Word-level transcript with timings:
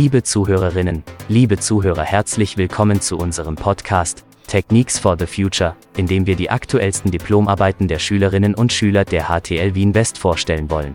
Liebe 0.00 0.22
Zuhörerinnen, 0.22 1.02
liebe 1.28 1.58
Zuhörer, 1.58 2.04
herzlich 2.04 2.56
willkommen 2.56 3.00
zu 3.00 3.18
unserem 3.18 3.56
Podcast 3.56 4.22
Techniques 4.46 4.96
for 4.96 5.16
the 5.18 5.26
Future, 5.26 5.74
in 5.96 6.06
dem 6.06 6.24
wir 6.24 6.36
die 6.36 6.50
aktuellsten 6.50 7.10
Diplomarbeiten 7.10 7.88
der 7.88 7.98
Schülerinnen 7.98 8.54
und 8.54 8.72
Schüler 8.72 9.04
der 9.04 9.24
HTL 9.24 9.74
Wien 9.74 9.96
West 9.96 10.16
vorstellen 10.16 10.70
wollen. 10.70 10.92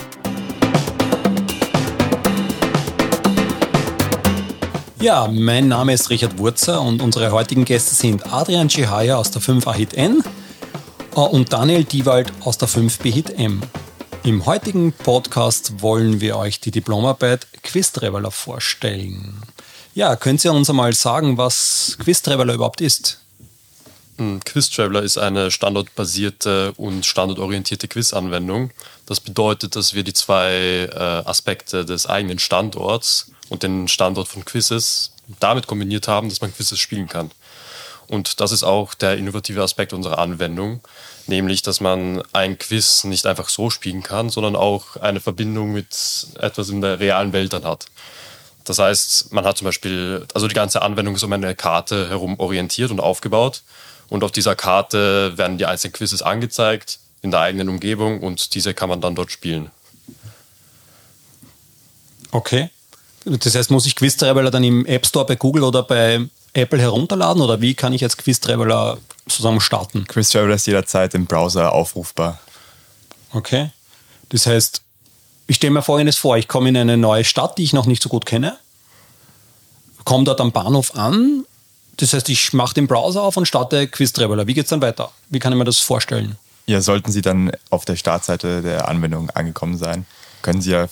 Ja, 5.02 5.28
mein 5.28 5.68
Name 5.68 5.92
ist 5.92 6.10
Richard 6.10 6.38
Wurzer 6.38 6.82
und 6.82 7.02
unsere 7.02 7.30
heutigen 7.34 7.66
Gäste 7.66 7.96
sind 7.96 8.32
Adrian 8.32 8.70
Chihaya 8.70 9.18
aus 9.18 9.32
der 9.32 9.42
5A 9.42 9.74
Hit 9.74 9.96
N 9.96 10.24
äh, 11.14 11.20
und 11.20 11.52
Daniel 11.52 11.84
Diewald 11.84 12.32
aus 12.46 12.58
der 12.58 12.70
5B 12.70 13.12
Hit 13.12 13.38
M. 13.38 13.62
Im 14.26 14.46
heutigen 14.46 14.94
Podcast 14.94 15.82
wollen 15.82 16.22
wir 16.22 16.38
euch 16.38 16.62
die 16.62 16.72
Diplomarbeit 16.72 17.46
Quiz 17.62 17.92
Traveler 17.92 18.32
vorstellen. 18.32 19.42
Ja, 19.96 20.16
könnt 20.16 20.46
ihr 20.46 20.54
uns 20.54 20.70
einmal 20.70 20.94
sagen, 20.94 21.38
was 21.38 21.98
Quiz 22.00 22.22
Traveler 22.22 22.54
überhaupt 22.54 22.80
ist? 22.80 23.20
Hm, 24.18 24.40
Quiz 24.46 24.70
Traveler 24.70 25.02
ist 25.02 25.18
eine 25.18 25.52
standortbasierte 25.52 26.72
und 26.78 27.06
standortorientierte 27.06 27.90
Quiz-Anwendung. 27.90 28.72
Das 29.06 29.20
bedeutet, 29.20 29.76
dass 29.76 29.94
wir 29.94 30.04
die 30.04 30.14
zwei 30.14 30.88
äh, 30.90 30.98
Aspekte 30.98 31.84
des 31.84 32.08
eigenen 32.08 32.40
Standorts 32.40 33.30
und 33.50 33.64
den 33.64 33.90
Standort 33.90 34.30
von 34.30 34.46
Quizzes 34.46 35.12
damit 35.42 35.68
kombiniert 35.68 36.08
haben, 36.08 36.30
dass 36.30 36.40
man 36.40 36.54
Quizzes 36.54 36.80
spielen 36.80 37.10
kann. 37.10 37.30
Und 38.08 38.40
das 38.40 38.54
ist 38.54 38.64
auch 38.64 38.94
der 38.94 39.18
innovative 39.18 39.62
Aspekt 39.62 39.92
unserer 39.92 40.20
Anwendung 40.20 40.80
nämlich 41.28 41.62
dass 41.62 41.80
man 41.80 42.22
ein 42.34 42.58
Quiz 42.58 43.04
nicht 43.04 43.26
einfach 43.26 43.50
so 43.50 43.70
spielen 43.70 44.04
kann, 44.04 44.30
sondern 44.30 44.56
auch 44.56 44.98
eine 44.98 45.20
Verbindung 45.20 45.72
mit 45.72 46.28
etwas 46.40 46.70
in 46.70 46.82
der 46.82 47.00
realen 47.00 47.34
Welt 47.34 47.54
dann 47.54 47.64
hat. 47.64 47.88
Das 48.64 48.80
heißt, 48.80 49.34
man 49.34 49.46
hat 49.46 49.58
zum 49.58 49.66
Beispiel, 49.66 50.26
also 50.34 50.48
die 50.48 50.56
ganze 50.56 50.82
Anwendung 50.82 51.16
ist 51.16 51.24
um 51.24 51.34
eine 51.34 51.56
Karte 51.56 52.10
herum 52.10 52.40
orientiert 52.40 52.92
und 52.92 53.00
aufgebaut. 53.00 53.62
Und 54.10 54.24
auf 54.24 54.32
dieser 54.32 54.56
Karte 54.56 55.38
werden 55.38 55.58
die 55.58 55.66
einzelnen 55.66 55.94
Quizzes 55.94 56.22
angezeigt 56.22 57.00
in 57.22 57.32
der 57.32 57.40
eigenen 57.40 57.70
Umgebung 57.70 58.22
und 58.22 58.54
diese 58.54 58.74
kann 58.74 58.90
man 58.90 59.02
dann 59.02 59.16
dort 59.16 59.32
spielen. 59.32 59.72
Okay. 62.32 62.70
Das 63.26 63.56
heißt, 63.56 63.72
muss 63.72 63.86
ich 63.86 63.96
Quiz 63.96 64.18
Traveler 64.18 64.52
dann 64.52 64.64
im 64.64 64.86
App 64.86 65.06
Store 65.06 65.26
bei 65.26 65.36
Google 65.36 65.64
oder 65.64 65.84
bei 65.84 66.28
Apple 66.54 66.80
herunterladen 66.80 67.42
oder 67.42 67.62
wie 67.62 67.74
kann 67.74 67.94
ich 67.94 68.02
jetzt 68.02 68.18
Quiz 68.18 68.40
Traveler 68.40 68.98
sozusagen 69.28 69.60
starten? 69.60 70.06
Quiz 70.08 70.30
Traveler 70.30 70.56
ist 70.56 70.68
jederzeit 70.68 71.14
im 71.14 71.26
Browser 71.26 71.72
aufrufbar. 71.72 72.40
Okay. 73.32 73.72
Das 74.30 74.46
heißt, 74.46 74.82
ich 75.48 75.56
stelle 75.58 75.72
mir 75.72 75.82
folgendes 75.82 76.18
vor: 76.18 76.38
Ich 76.38 76.48
komme 76.48 76.70
in 76.70 76.78
eine 76.78 76.98
neue 76.98 77.24
Stadt, 77.24 77.58
die 77.58 77.64
ich 77.64 77.74
noch 77.74 77.86
nicht 77.86 78.04
so 78.04 78.10
gut 78.10 78.26
kenne, 78.26 78.58
komme 80.06 80.24
dort 80.24 80.42
am 80.42 80.52
Bahnhof 80.52 80.96
an. 80.96 81.46
Das 81.98 82.14
heißt, 82.14 82.30
ich 82.30 82.54
mache 82.54 82.74
den 82.74 82.88
Browser 82.88 83.22
auf 83.22 83.38
und 83.38 83.48
starte 83.48 83.88
Quiz 83.88 84.14
Traveler. 84.14 84.48
Wie 84.48 84.54
geht 84.54 84.66
es 84.66 84.70
dann 84.70 84.82
weiter? 84.82 85.12
Wie 85.30 85.40
kann 85.40 85.54
ich 85.54 85.60
mir 85.60 85.66
das 85.66 85.80
vorstellen? 85.80 86.38
Ja, 86.66 86.82
sollten 86.82 87.12
Sie 87.12 87.22
dann 87.22 87.52
auf 87.70 87.86
der 87.86 87.96
Startseite 87.96 88.62
der 88.62 88.88
Anwendung 88.88 89.30
angekommen 89.32 89.78
sein, 89.78 90.06
können 90.42 90.62
Sie 90.62 90.72
ja, 90.72 90.88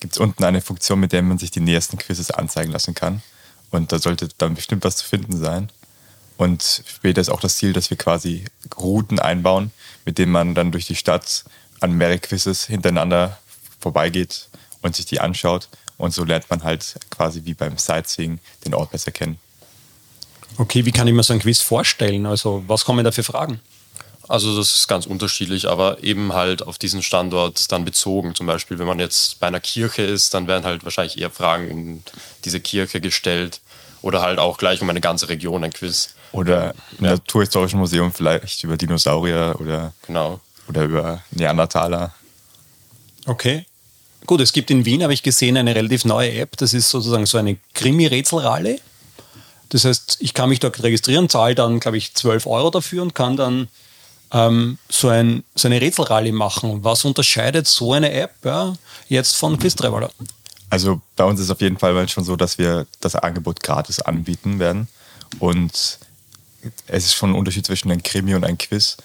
gibt 0.00 0.14
es 0.14 0.18
unten 0.18 0.42
eine 0.44 0.60
Funktion, 0.60 0.98
mit 0.98 1.12
der 1.12 1.22
man 1.22 1.38
sich 1.38 1.50
die 1.50 1.60
nächsten 1.60 1.98
Quizzes 1.98 2.30
anzeigen 2.30 2.72
lassen 2.72 2.94
kann. 2.94 3.22
Und 3.70 3.92
da 3.92 3.98
sollte 3.98 4.28
dann 4.38 4.54
bestimmt 4.54 4.84
was 4.84 4.96
zu 4.96 5.04
finden 5.04 5.36
sein. 5.36 5.70
Und 6.36 6.82
später 6.86 7.20
ist 7.20 7.28
auch 7.28 7.40
das 7.40 7.56
Ziel, 7.56 7.72
dass 7.72 7.90
wir 7.90 7.98
quasi 7.98 8.46
Routen 8.78 9.18
einbauen, 9.18 9.70
mit 10.04 10.18
denen 10.18 10.32
man 10.32 10.54
dann 10.54 10.72
durch 10.72 10.86
die 10.86 10.96
Stadt 10.96 11.44
an 11.80 11.92
mehrere 11.92 12.18
Quizzes 12.18 12.66
hintereinander 12.66 13.38
vorbeigeht 13.78 14.48
und 14.82 14.96
sich 14.96 15.06
die 15.06 15.20
anschaut. 15.20 15.68
Und 15.98 16.14
so 16.14 16.24
lernt 16.24 16.48
man 16.48 16.64
halt 16.64 16.96
quasi 17.10 17.42
wie 17.44 17.54
beim 17.54 17.76
Sightseeing 17.76 18.38
den 18.64 18.74
Ort 18.74 18.90
besser 18.90 19.10
kennen. 19.10 19.38
Okay, 20.56 20.84
wie 20.84 20.92
kann 20.92 21.06
ich 21.06 21.14
mir 21.14 21.22
so 21.22 21.32
ein 21.32 21.40
Quiz 21.40 21.60
vorstellen? 21.60 22.26
Also, 22.26 22.64
was 22.66 22.84
kommen 22.84 23.04
da 23.04 23.12
für 23.12 23.22
Fragen? 23.22 23.60
Also 24.30 24.56
das 24.56 24.72
ist 24.76 24.86
ganz 24.86 25.06
unterschiedlich, 25.06 25.68
aber 25.68 26.04
eben 26.04 26.34
halt 26.34 26.62
auf 26.62 26.78
diesen 26.78 27.02
Standort 27.02 27.72
dann 27.72 27.84
bezogen. 27.84 28.36
Zum 28.36 28.46
Beispiel, 28.46 28.78
wenn 28.78 28.86
man 28.86 29.00
jetzt 29.00 29.40
bei 29.40 29.48
einer 29.48 29.58
Kirche 29.58 30.02
ist, 30.02 30.34
dann 30.34 30.46
werden 30.46 30.64
halt 30.64 30.84
wahrscheinlich 30.84 31.20
eher 31.20 31.30
Fragen 31.30 31.68
um 31.72 32.02
diese 32.44 32.60
Kirche 32.60 33.00
gestellt 33.00 33.60
oder 34.02 34.22
halt 34.22 34.38
auch 34.38 34.56
gleich 34.56 34.82
um 34.82 34.88
eine 34.88 35.00
ganze 35.00 35.28
Region 35.28 35.64
ein 35.64 35.72
Quiz. 35.72 36.14
Oder 36.30 36.76
im 36.98 37.06
ja. 37.06 37.10
Naturhistorischen 37.10 37.80
Museum 37.80 38.12
vielleicht 38.12 38.62
über 38.62 38.76
Dinosaurier 38.76 39.56
oder, 39.58 39.94
genau. 40.06 40.38
oder 40.68 40.84
über 40.84 41.22
Neandertaler. 41.32 42.14
Okay. 43.26 43.66
Gut, 44.26 44.40
es 44.40 44.52
gibt 44.52 44.70
in 44.70 44.84
Wien, 44.84 45.02
habe 45.02 45.12
ich 45.12 45.24
gesehen, 45.24 45.56
eine 45.56 45.74
relativ 45.74 46.04
neue 46.04 46.34
App. 46.34 46.56
Das 46.56 46.72
ist 46.72 46.88
sozusagen 46.88 47.26
so 47.26 47.36
eine 47.36 47.56
Krimi-Rätselralle. 47.74 48.78
Das 49.70 49.84
heißt, 49.84 50.18
ich 50.20 50.34
kann 50.34 50.50
mich 50.50 50.60
dort 50.60 50.80
registrieren, 50.84 51.28
zahle 51.28 51.56
dann, 51.56 51.80
glaube 51.80 51.96
ich, 51.96 52.14
12 52.14 52.46
Euro 52.46 52.70
dafür 52.70 53.02
und 53.02 53.16
kann 53.16 53.36
dann 53.36 53.66
ähm, 54.32 54.78
so, 54.88 55.08
ein, 55.08 55.44
so 55.54 55.68
eine 55.68 55.80
Rätselrallye 55.80 56.32
machen. 56.32 56.84
Was 56.84 57.04
unterscheidet 57.04 57.66
so 57.66 57.92
eine 57.92 58.12
App 58.12 58.34
ja, 58.44 58.74
jetzt 59.08 59.36
von 59.36 59.58
Quiz 59.58 59.74
Traveler? 59.74 60.10
Also 60.68 61.00
bei 61.16 61.24
uns 61.24 61.40
ist 61.40 61.46
es 61.46 61.50
auf 61.50 61.60
jeden 61.60 61.78
Fall 61.78 62.08
schon 62.08 62.24
so, 62.24 62.36
dass 62.36 62.56
wir 62.58 62.86
das 63.00 63.16
Angebot 63.16 63.62
gratis 63.62 64.00
anbieten 64.00 64.58
werden. 64.58 64.88
Und 65.40 65.98
es 66.86 67.04
ist 67.04 67.14
schon 67.14 67.30
ein 67.30 67.36
Unterschied 67.36 67.66
zwischen 67.66 67.90
einem 67.90 68.02
Krimi 68.02 68.34
und 68.34 68.44
einem 68.44 68.58
Quiz. 68.58 68.96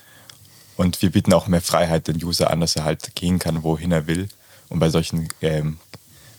Und 0.77 1.01
wir 1.01 1.11
bieten 1.11 1.33
auch 1.33 1.47
mehr 1.47 1.61
Freiheit 1.61 2.07
den 2.07 2.23
User 2.23 2.51
an, 2.51 2.59
dass 2.59 2.75
er 2.75 2.83
halt 2.83 3.15
gehen 3.15 3.39
kann, 3.39 3.63
wohin 3.63 3.91
er 3.91 4.07
will. 4.07 4.27
Und 4.69 4.79
bei 4.79 4.89
solchen, 4.89 5.29
ähm, 5.41 5.79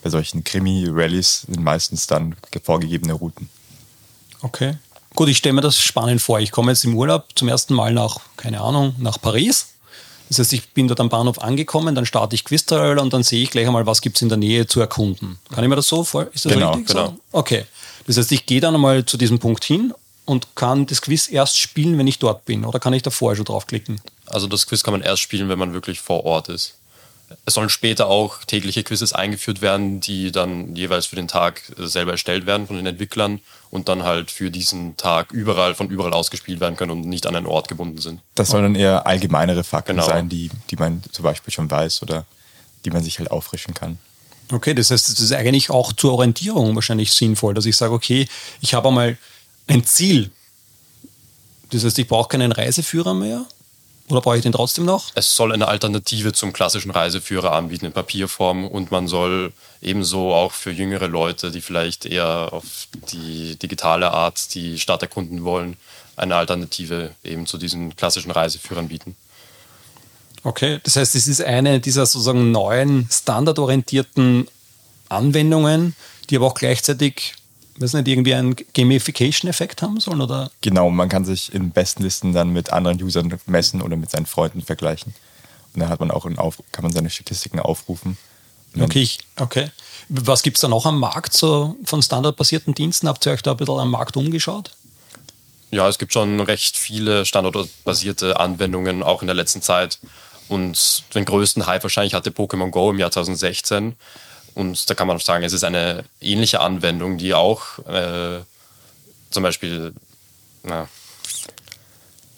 solchen 0.04 0.44
Krimi-Rallies 0.44 1.47
sind 1.48 1.62
meistens 1.64 2.06
dann 2.06 2.36
vorgegebene 2.62 3.14
Routen. 3.14 3.48
Okay. 4.42 4.76
Gut, 5.16 5.31
ich 5.31 5.38
stelle 5.38 5.54
mir 5.54 5.62
das 5.62 5.81
spannend 5.81 6.21
vor. 6.21 6.41
Ich 6.41 6.53
komme 6.53 6.71
jetzt 6.71 6.84
im 6.84 6.94
Urlaub 6.94 7.25
zum 7.34 7.49
ersten 7.49 7.72
Mal 7.72 7.94
nach, 7.94 8.21
keine 8.37 8.60
Ahnung, 8.60 8.94
nach 8.99 9.19
Paris. 9.19 9.69
Das 10.28 10.38
heißt, 10.38 10.53
ich 10.53 10.69
bin 10.75 10.88
dort 10.88 11.00
am 11.00 11.09
Bahnhof 11.09 11.41
angekommen, 11.41 11.94
dann 11.94 12.04
starte 12.04 12.34
ich 12.34 12.44
Quiztrail 12.44 12.99
und 12.99 13.15
dann 13.15 13.22
sehe 13.22 13.43
ich 13.43 13.50
gleich 13.50 13.66
einmal, 13.66 13.87
was 13.87 14.03
gibt 14.03 14.16
es 14.16 14.22
in 14.22 14.28
der 14.28 14.37
Nähe 14.37 14.66
zu 14.66 14.78
erkunden. 14.78 15.38
Kann 15.54 15.65
ich 15.65 15.71
mir 15.71 15.77
das 15.77 15.88
so 15.88 16.04
vorstellen? 16.04 16.34
Ist 16.34 16.44
das 16.44 16.53
genau, 16.53 16.72
richtig? 16.72 16.88
Genau. 16.88 17.06
So? 17.06 17.21
Okay. 17.32 17.65
Das 18.06 18.19
heißt, 18.19 18.31
ich 18.32 18.44
gehe 18.44 18.60
dann 18.60 18.75
einmal 18.75 19.06
zu 19.06 19.16
diesem 19.16 19.38
Punkt 19.38 19.65
hin 19.65 19.94
und 20.27 20.54
kann 20.54 20.84
das 20.84 21.00
Quiz 21.00 21.31
erst 21.31 21.59
spielen, 21.59 21.97
wenn 21.97 22.06
ich 22.06 22.19
dort 22.19 22.44
bin. 22.44 22.66
Oder 22.66 22.78
kann 22.78 22.93
ich 22.93 23.03
da 23.03 23.10
vorher 23.10 23.37
schon 23.37 23.47
draufklicken? 23.47 24.00
Also 24.27 24.47
das 24.48 24.66
Quiz 24.66 24.83
kann 24.83 24.93
man 24.93 25.00
erst 25.00 25.22
spielen, 25.22 25.48
wenn 25.48 25.59
man 25.59 25.72
wirklich 25.72 26.00
vor 26.00 26.27
Ort 26.27 26.50
ist. 26.50 26.75
Es 27.44 27.54
sollen 27.54 27.69
später 27.69 28.06
auch 28.06 28.44
tägliche 28.44 28.84
Quizzes 28.84 29.12
eingeführt 29.12 29.60
werden, 29.60 30.00
die 30.00 30.31
dann 30.31 30.76
jeweils 30.76 31.06
für 31.06 31.16
den 31.16 31.26
Tag 31.26 31.62
selber 31.76 32.12
erstellt 32.12 32.47
werden 32.47 32.66
von 32.66 32.76
den 32.76 32.87
Entwicklern 32.87 33.41
und 33.70 33.88
dann 33.88 34.04
halt 34.04 34.31
für 34.31 34.50
diesen 34.50 34.97
Tag 34.97 35.32
überall 35.32 35.75
von 35.75 35.88
überall 35.88 36.12
ausgespielt 36.12 36.60
werden 36.60 36.76
können 36.76 36.92
und 36.92 37.04
nicht 37.04 37.26
an 37.26 37.34
einen 37.34 37.47
Ort 37.47 37.69
gebunden 37.69 37.98
sind. 37.98 38.20
Das 38.36 38.50
sollen 38.50 38.62
dann 38.62 38.75
eher 38.76 39.06
allgemeinere 39.06 39.65
Fakten 39.65 39.97
genau. 39.97 40.06
sein, 40.06 40.28
die, 40.28 40.50
die 40.70 40.76
man 40.76 41.03
zum 41.10 41.25
Beispiel 41.25 41.53
schon 41.53 41.70
weiß 41.70 42.03
oder 42.03 42.26
die 42.84 42.91
man 42.91 43.03
sich 43.03 43.19
halt 43.19 43.31
auffrischen 43.31 43.75
kann. 43.75 43.98
Okay, 44.53 44.75
das 44.75 44.91
heißt, 44.91 45.09
es 45.09 45.19
ist 45.19 45.32
eigentlich 45.32 45.70
auch 45.70 45.92
zur 45.92 46.12
Orientierung 46.12 46.75
wahrscheinlich 46.76 47.12
sinnvoll, 47.12 47.54
dass 47.54 47.66
ich 47.66 47.76
sage, 47.76 47.92
okay, 47.92 48.28
ich 48.60 48.75
habe 48.75 48.88
einmal 48.88 49.19
ein 49.66 49.84
Ziel. 49.84 50.31
Das 51.70 51.84
heißt, 51.84 51.98
ich 51.98 52.06
brauche 52.06 52.28
keinen 52.28 52.53
Reiseführer 52.53 53.15
mehr, 53.15 53.44
oder 54.08 54.20
brauche 54.20 54.36
ich 54.36 54.42
den 54.42 54.52
trotzdem 54.52 54.84
noch? 54.84 55.10
Es 55.14 55.34
soll 55.34 55.52
eine 55.52 55.68
Alternative 55.68 56.32
zum 56.32 56.52
klassischen 56.52 56.90
Reiseführer 56.90 57.52
anbieten 57.52 57.86
in 57.86 57.92
Papierform 57.92 58.66
und 58.66 58.90
man 58.90 59.08
soll 59.08 59.52
ebenso 59.82 60.32
auch 60.32 60.52
für 60.52 60.70
jüngere 60.70 61.08
Leute, 61.08 61.50
die 61.50 61.60
vielleicht 61.60 62.06
eher 62.06 62.52
auf 62.52 62.88
die 63.12 63.56
digitale 63.56 64.12
Art 64.12 64.54
die 64.54 64.78
Stadt 64.78 65.02
erkunden 65.02 65.44
wollen, 65.44 65.76
eine 66.16 66.36
Alternative 66.36 67.10
eben 67.24 67.46
zu 67.46 67.58
diesen 67.58 67.96
klassischen 67.96 68.30
Reiseführern 68.30 68.88
bieten. 68.88 69.16
Okay, 70.42 70.78
das 70.84 70.94
heißt, 70.94 71.16
es 71.16 71.26
ist 71.26 71.42
eine 71.42 71.80
dieser 71.80 72.06
sozusagen 72.06 72.52
neuen 72.52 73.09
standardorientierten 73.10 74.47
Anwendungen, 75.09 75.97
die 76.30 76.36
aber 76.36 76.47
auch 76.47 76.54
gleichzeitig 76.54 77.34
weiß 77.78 77.94
nicht, 77.94 78.08
irgendwie 78.08 78.34
einen 78.34 78.56
Gamification-Effekt 78.74 79.82
haben 79.82 80.00
sollen? 80.00 80.20
Oder? 80.20 80.50
Genau, 80.60 80.90
man 80.90 81.08
kann 81.08 81.24
sich 81.24 81.52
in 81.54 81.70
Bestenlisten 81.70 82.32
dann 82.32 82.52
mit 82.52 82.72
anderen 82.72 83.02
Usern 83.02 83.38
messen 83.46 83.82
oder 83.82 83.96
mit 83.96 84.10
seinen 84.10 84.26
Freunden 84.26 84.62
vergleichen. 84.62 85.14
Und 85.74 85.80
dann 85.80 85.88
hat 85.88 86.00
man 86.00 86.10
auch 86.10 86.26
Auf 86.36 86.62
kann 86.72 86.82
man 86.82 86.92
seine 86.92 87.10
Statistiken 87.10 87.60
aufrufen. 87.60 88.16
Okay, 88.78 89.00
ich, 89.00 89.18
okay. 89.38 89.70
Was 90.08 90.42
gibt 90.42 90.56
es 90.56 90.60
da 90.60 90.68
noch 90.68 90.86
am 90.86 91.00
Markt 91.00 91.32
so 91.32 91.76
von 91.84 92.02
standardbasierten 92.02 92.74
Diensten? 92.74 93.08
Habt 93.08 93.24
ihr 93.26 93.32
euch 93.32 93.42
da 93.42 93.52
ein 93.52 93.56
bisschen 93.56 93.78
am 93.78 93.90
Markt 93.90 94.16
umgeschaut? 94.16 94.70
Ja, 95.70 95.88
es 95.88 95.98
gibt 95.98 96.12
schon 96.12 96.40
recht 96.40 96.76
viele 96.76 97.24
standardbasierte 97.24 98.38
Anwendungen, 98.38 99.02
auch 99.02 99.22
in 99.22 99.26
der 99.26 99.34
letzten 99.34 99.62
Zeit. 99.62 99.98
Und 100.48 101.02
den 101.14 101.24
größten 101.24 101.66
Hype 101.66 101.82
wahrscheinlich 101.82 102.14
hatte 102.14 102.30
Pokémon 102.30 102.70
Go 102.70 102.90
im 102.90 102.98
Jahr 102.98 103.10
2016. 103.10 103.96
Und 104.56 104.88
da 104.88 104.94
kann 104.94 105.06
man 105.06 105.18
sagen, 105.18 105.44
es 105.44 105.53
ist 105.53 105.64
eine 105.64 106.04
ähnliche 106.20 106.60
Anwendung, 106.60 107.18
die 107.18 107.34
auch 107.34 107.78
äh, 107.86 108.41
zum 109.30 109.42
Beispiel. 109.42 109.92
Na, 110.62 110.88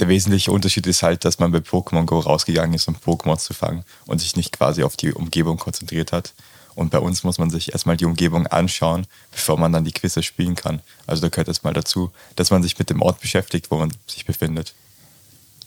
der 0.01 0.09
wesentliche 0.09 0.51
Unterschied 0.51 0.87
ist 0.89 1.05
halt, 1.05 1.25
dass 1.25 1.39
man 1.39 1.53
bei 1.53 1.59
Pokémon 1.59 2.07
Go 2.07 2.19
rausgegangen 2.19 2.75
ist, 2.75 2.89
um 2.89 2.97
Pokémon 2.97 3.39
zu 3.39 3.55
fangen 3.55 3.85
und 4.07 4.19
sich 4.19 4.35
nicht 4.35 4.57
quasi 4.57 4.83
auf 4.83 4.97
die 4.97 5.13
Umgebung 5.13 5.59
konzentriert 5.59 6.11
hat. 6.11 6.35
Und 6.75 6.91
bei 6.91 6.99
uns 6.99 7.23
muss 7.23 7.39
man 7.39 7.51
sich 7.51 7.73
erstmal 7.73 7.97
die 7.97 8.05
Umgebung 8.05 8.49
anschauen, 8.49 9.07
bevor 9.31 9.57
man 9.57 9.73
dann 9.73 9.85
die 9.85 9.93
Quizze 9.93 10.25
spielen 10.25 10.57
kann. 10.57 10.81
Also 11.07 11.23
da 11.23 11.29
gehört 11.29 11.49
erstmal 11.49 11.73
dazu, 11.73 12.11
dass 12.35 12.51
man 12.51 12.65
sich 12.65 12.79
mit 12.79 12.91
dem 12.91 13.01
Ort 13.01 13.21
beschäftigt, 13.21 13.71
wo 13.71 13.77
man 13.79 13.93
sich 14.09 14.27
befindet. 14.27 14.75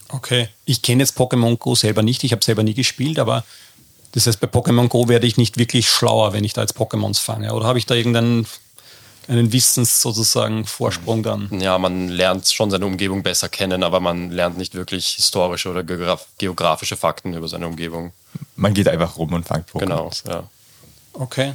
Okay. 0.10 0.50
Ich 0.66 0.82
kenne 0.82 1.04
jetzt 1.04 1.18
Pokémon 1.18 1.58
Go 1.58 1.76
selber 1.76 2.04
nicht, 2.04 2.26
ich 2.26 2.34
habe 2.34 2.44
selber 2.44 2.64
nie 2.64 2.74
gespielt, 2.74 3.20
aber 3.20 3.46
das 4.12 4.28
heißt, 4.28 4.40
bei 4.40 4.48
Pokémon 4.48 4.88
Go 4.88 5.08
werde 5.08 5.28
ich 5.28 5.38
nicht 5.38 5.58
wirklich 5.58 5.90
schlauer, 5.90 6.34
wenn 6.34 6.44
ich 6.44 6.54
da 6.54 6.62
jetzt 6.62 6.78
Pokémons 6.78 7.20
fange. 7.20 7.54
Oder 7.54 7.66
habe 7.66 7.80
ich 7.80 7.86
da 7.86 7.96
irgendeinen 7.96 8.46
einen 9.28 9.54
Wissens 9.54 10.02
sozusagen 10.02 10.66
Vorsprung 10.66 11.24
dann? 11.24 11.48
Ja, 11.60 11.78
man 11.78 12.10
lernt 12.10 12.48
schon 12.48 12.72
seine 12.72 12.86
Umgebung 12.86 13.24
besser 13.24 13.50
kennen, 13.50 13.84
aber 13.84 14.00
man 14.00 14.32
lernt 14.32 14.58
nicht 14.58 14.76
wirklich 14.76 15.10
historische 15.10 15.70
oder 15.70 15.84
geografische 16.38 16.98
Fakten 16.98 17.34
über 17.34 17.48
seine 17.48 17.68
Umgebung. 17.68 18.12
Man 18.56 18.74
geht 18.74 18.88
einfach 18.88 19.18
rum 19.18 19.34
und 19.34 19.48
fängt 19.48 19.70
Pokémon. 19.70 19.80
Genau, 19.80 20.12
ja. 20.28 20.44
Okay. 21.14 21.54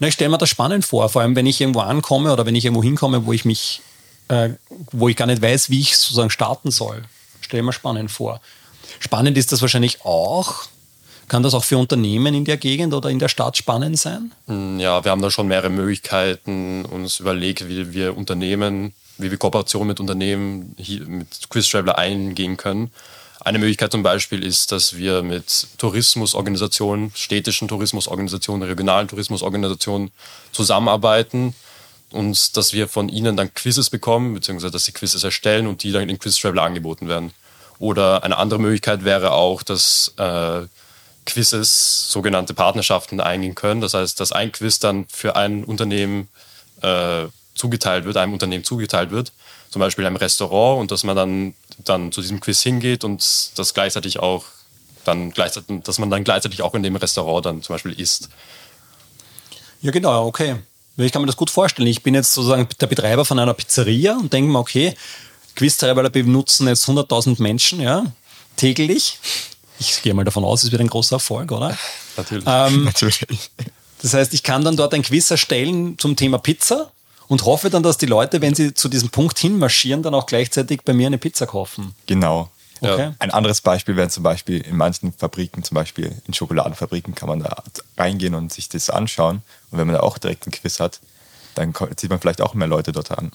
Na, 0.00 0.08
ich 0.08 0.14
stelle 0.14 0.30
mir 0.30 0.38
das 0.38 0.48
spannend 0.48 0.84
vor, 0.84 1.08
vor 1.08 1.22
allem 1.22 1.36
wenn 1.36 1.46
ich 1.46 1.60
irgendwo 1.60 1.80
ankomme 1.80 2.32
oder 2.32 2.44
wenn 2.46 2.54
ich 2.54 2.64
irgendwo 2.64 2.82
hinkomme, 2.82 3.26
wo 3.26 3.32
ich 3.32 3.44
mich, 3.44 3.80
äh, 4.28 4.50
wo 4.92 5.08
ich 5.08 5.16
gar 5.16 5.26
nicht 5.26 5.42
weiß, 5.42 5.70
wie 5.70 5.80
ich 5.80 5.96
sozusagen 5.96 6.30
starten 6.30 6.70
soll. 6.70 7.02
Stelle 7.40 7.62
mir 7.62 7.72
spannend 7.72 8.10
vor. 8.10 8.40
Spannend 9.00 9.38
ist 9.38 9.52
das 9.52 9.62
wahrscheinlich 9.62 10.04
auch, 10.04 10.66
kann 11.28 11.42
das 11.42 11.54
auch 11.54 11.64
für 11.64 11.78
Unternehmen 11.78 12.34
in 12.34 12.44
der 12.44 12.56
Gegend 12.56 12.94
oder 12.94 13.10
in 13.10 13.18
der 13.18 13.28
Stadt 13.28 13.56
spannend 13.56 13.98
sein? 13.98 14.32
Hm, 14.46 14.80
ja, 14.80 15.04
wir 15.04 15.10
haben 15.10 15.22
da 15.22 15.30
schon 15.30 15.48
mehrere 15.48 15.70
Möglichkeiten 15.70 16.84
uns 16.84 17.20
überlegt, 17.20 17.68
wie 17.68 17.92
wir 17.92 18.16
Unternehmen, 18.16 18.94
wie 19.18 19.30
wir 19.30 19.38
Kooperation 19.38 19.86
mit 19.86 20.00
Unternehmen 20.00 20.74
mit 21.06 21.50
Quiz 21.50 21.68
Traveler 21.68 21.98
eingehen 21.98 22.56
können. 22.56 22.90
Eine 23.40 23.58
Möglichkeit 23.58 23.92
zum 23.92 24.02
Beispiel 24.02 24.42
ist, 24.42 24.72
dass 24.72 24.96
wir 24.96 25.22
mit 25.22 25.68
Tourismusorganisationen, 25.78 27.12
städtischen 27.14 27.68
Tourismusorganisationen, 27.68 28.66
regionalen 28.68 29.06
Tourismusorganisationen 29.06 30.10
zusammenarbeiten 30.50 31.54
und 32.10 32.56
dass 32.56 32.72
wir 32.72 32.88
von 32.88 33.08
ihnen 33.08 33.36
dann 33.36 33.54
Quizzes 33.54 33.90
bekommen, 33.90 34.34
beziehungsweise 34.34 34.72
dass 34.72 34.86
sie 34.86 34.92
Quizzes 34.92 35.22
erstellen 35.22 35.66
und 35.66 35.82
die 35.82 35.92
dann 35.92 36.08
in 36.08 36.18
Quiz 36.18 36.36
Traveler 36.36 36.62
angeboten 36.62 37.08
werden. 37.08 37.32
Oder 37.78 38.24
eine 38.24 38.38
andere 38.38 38.58
Möglichkeit 38.58 39.04
wäre 39.04 39.32
auch, 39.32 39.62
dass 39.62 40.12
äh, 40.16 40.62
Quizzes 41.28 42.10
sogenannte 42.10 42.54
Partnerschaften 42.54 43.20
eingehen 43.20 43.54
können. 43.54 43.80
Das 43.80 43.94
heißt, 43.94 44.18
dass 44.18 44.32
ein 44.32 44.50
Quiz 44.52 44.78
dann 44.78 45.06
für 45.08 45.36
ein 45.36 45.64
Unternehmen 45.64 46.28
äh, 46.82 47.26
zugeteilt 47.54 48.04
wird, 48.04 48.16
einem 48.16 48.32
Unternehmen 48.32 48.64
zugeteilt 48.64 49.10
wird, 49.10 49.32
zum 49.70 49.80
Beispiel 49.80 50.06
einem 50.06 50.16
Restaurant 50.16 50.80
und 50.80 50.90
dass 50.90 51.04
man 51.04 51.16
dann, 51.16 51.54
dann 51.84 52.12
zu 52.12 52.20
diesem 52.20 52.40
Quiz 52.40 52.62
hingeht 52.62 53.04
und 53.04 53.20
das 53.56 53.74
gleichzeitig 53.74 54.18
auch 54.18 54.44
dann 55.04 55.30
gleichzeitig, 55.30 55.82
dass 55.84 55.98
man 55.98 56.10
dann 56.10 56.24
gleichzeitig 56.24 56.62
auch 56.62 56.74
in 56.74 56.82
dem 56.82 56.96
Restaurant 56.96 57.46
dann 57.46 57.62
zum 57.62 57.74
Beispiel 57.74 57.92
isst. 57.92 58.28
Ja, 59.80 59.90
genau, 59.90 60.26
okay. 60.26 60.56
Ich 60.96 61.12
kann 61.12 61.22
mir 61.22 61.26
das 61.26 61.36
gut 61.36 61.50
vorstellen. 61.50 61.86
Ich 61.86 62.02
bin 62.02 62.14
jetzt 62.14 62.32
sozusagen 62.32 62.66
der 62.80 62.86
Betreiber 62.88 63.24
von 63.24 63.38
einer 63.38 63.54
Pizzeria 63.54 64.16
und 64.16 64.32
denke 64.32 64.50
mir, 64.50 64.58
okay, 64.58 64.96
Quiz-Treiber 65.54 66.08
benutzen 66.10 66.66
jetzt 66.66 66.88
100.000 66.88 67.40
Menschen, 67.40 67.80
ja, 67.80 68.04
täglich. 68.56 69.18
Ich 69.78 70.02
gehe 70.02 70.14
mal 70.14 70.24
davon 70.24 70.44
aus, 70.44 70.64
es 70.64 70.72
wird 70.72 70.80
ein 70.80 70.88
großer 70.88 71.16
Erfolg, 71.16 71.52
oder? 71.52 71.76
Natürlich. 72.16 72.44
Ähm, 72.46 72.84
Natürlich. 72.84 73.50
Das 74.02 74.14
heißt, 74.14 74.34
ich 74.34 74.42
kann 74.42 74.64
dann 74.64 74.76
dort 74.76 74.94
ein 74.94 75.02
Quiz 75.02 75.30
erstellen 75.30 75.98
zum 75.98 76.16
Thema 76.16 76.38
Pizza 76.38 76.90
und 77.26 77.44
hoffe 77.44 77.70
dann, 77.70 77.82
dass 77.82 77.98
die 77.98 78.06
Leute, 78.06 78.40
wenn 78.40 78.54
sie 78.54 78.74
zu 78.74 78.88
diesem 78.88 79.10
Punkt 79.10 79.38
hinmarschieren, 79.38 80.02
dann 80.02 80.14
auch 80.14 80.26
gleichzeitig 80.26 80.82
bei 80.82 80.92
mir 80.92 81.06
eine 81.06 81.18
Pizza 81.18 81.46
kaufen. 81.46 81.94
Genau. 82.06 82.50
Okay. 82.80 83.12
Ein 83.18 83.30
anderes 83.32 83.60
Beispiel 83.60 83.96
wäre 83.96 84.08
zum 84.08 84.22
Beispiel 84.22 84.60
in 84.60 84.76
manchen 84.76 85.12
Fabriken, 85.12 85.64
zum 85.64 85.74
Beispiel 85.74 86.14
in 86.26 86.34
Schokoladenfabriken, 86.34 87.14
kann 87.14 87.28
man 87.28 87.40
da 87.40 87.64
reingehen 87.96 88.34
und 88.34 88.52
sich 88.52 88.68
das 88.68 88.88
anschauen. 88.88 89.42
Und 89.70 89.78
wenn 89.78 89.86
man 89.88 89.96
da 89.96 90.00
auch 90.00 90.18
direkt 90.18 90.46
ein 90.46 90.52
Quiz 90.52 90.78
hat, 90.78 91.00
dann 91.56 91.74
zieht 91.96 92.10
man 92.10 92.20
vielleicht 92.20 92.40
auch 92.40 92.54
mehr 92.54 92.68
Leute 92.68 92.92
dort 92.92 93.10
an. 93.10 93.32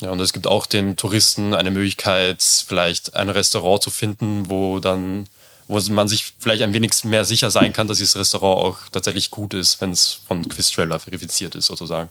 Ja, 0.00 0.10
und 0.10 0.20
es 0.20 0.32
gibt 0.32 0.46
auch 0.46 0.66
den 0.66 0.96
Touristen 0.96 1.52
eine 1.52 1.70
Möglichkeit, 1.70 2.42
vielleicht 2.42 3.14
ein 3.16 3.28
Restaurant 3.28 3.82
zu 3.82 3.90
finden, 3.90 4.48
wo 4.48 4.78
dann 4.78 5.26
wo 5.70 5.78
man 5.92 6.08
sich 6.08 6.34
vielleicht 6.40 6.62
ein 6.62 6.72
wenig 6.72 7.04
mehr 7.04 7.24
sicher 7.24 7.50
sein 7.50 7.72
kann, 7.72 7.86
dass 7.86 7.98
dieses 7.98 8.16
Restaurant 8.16 8.60
auch 8.60 8.78
tatsächlich 8.90 9.30
gut 9.30 9.54
ist, 9.54 9.80
wenn 9.80 9.92
es 9.92 10.20
von 10.26 10.48
Quiz-Trailer 10.48 10.98
verifiziert 10.98 11.54
ist, 11.54 11.66
sozusagen. 11.66 12.10